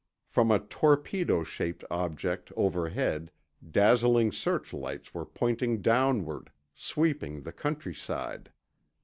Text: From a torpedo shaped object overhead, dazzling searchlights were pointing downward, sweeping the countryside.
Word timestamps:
From 0.25 0.49
a 0.49 0.57
torpedo 0.57 1.43
shaped 1.43 1.83
object 1.91 2.51
overhead, 2.57 3.29
dazzling 3.69 4.31
searchlights 4.31 5.13
were 5.13 5.27
pointing 5.27 5.79
downward, 5.79 6.49
sweeping 6.73 7.41
the 7.43 7.53
countryside. 7.53 8.51